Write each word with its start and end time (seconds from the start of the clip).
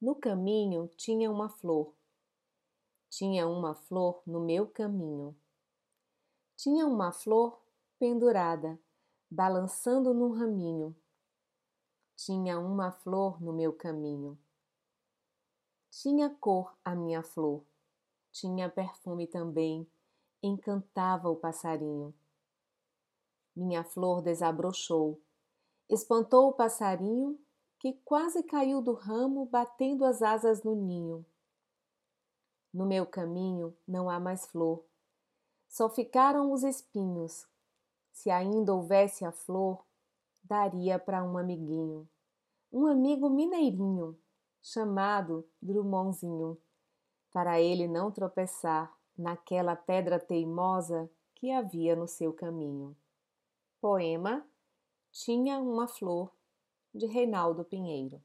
No 0.00 0.14
caminho 0.14 0.88
tinha 0.96 1.30
uma 1.30 1.50
flor. 1.50 1.92
Tinha 3.10 3.46
uma 3.46 3.74
flor 3.74 4.22
no 4.26 4.40
meu 4.40 4.66
caminho. 4.66 5.36
Tinha 6.56 6.86
uma 6.86 7.12
flor 7.12 7.60
pendurada, 7.98 8.80
balançando 9.30 10.14
num 10.14 10.32
raminho. 10.32 10.96
Tinha 12.16 12.58
uma 12.58 12.90
flor 12.90 13.42
no 13.42 13.52
meu 13.52 13.74
caminho. 13.74 14.38
Tinha 15.90 16.30
cor 16.30 16.74
a 16.82 16.94
minha 16.94 17.22
flor, 17.22 17.62
tinha 18.32 18.70
perfume 18.70 19.26
também, 19.26 19.86
encantava 20.42 21.28
o 21.28 21.36
passarinho. 21.36 22.14
Minha 23.54 23.84
flor 23.84 24.22
desabrochou, 24.22 25.20
espantou 25.90 26.48
o 26.48 26.52
passarinho 26.54 27.38
que 27.80 27.94
quase 28.04 28.42
caiu 28.42 28.82
do 28.82 28.92
ramo 28.92 29.46
batendo 29.46 30.04
as 30.04 30.20
asas 30.20 30.62
no 30.62 30.74
ninho. 30.74 31.24
No 32.72 32.84
meu 32.84 33.06
caminho 33.06 33.74
não 33.88 34.10
há 34.10 34.20
mais 34.20 34.46
flor, 34.46 34.84
só 35.66 35.88
ficaram 35.88 36.52
os 36.52 36.62
espinhos. 36.62 37.48
Se 38.12 38.30
ainda 38.30 38.74
houvesse 38.74 39.24
a 39.24 39.32
flor, 39.32 39.82
daria 40.44 40.98
para 40.98 41.24
um 41.24 41.38
amiguinho, 41.38 42.06
um 42.70 42.86
amigo 42.86 43.30
mineirinho, 43.30 44.20
chamado 44.60 45.48
Drummondzinho, 45.60 46.60
para 47.32 47.62
ele 47.62 47.88
não 47.88 48.10
tropeçar 48.10 48.94
naquela 49.16 49.74
pedra 49.74 50.20
teimosa 50.20 51.10
que 51.34 51.50
havia 51.50 51.96
no 51.96 52.06
seu 52.06 52.30
caminho. 52.30 52.94
Poema 53.80 54.46
Tinha 55.10 55.58
uma 55.58 55.88
Flor 55.88 56.30
de 56.94 57.06
Reinaldo 57.06 57.64
Pinheiro 57.64 58.22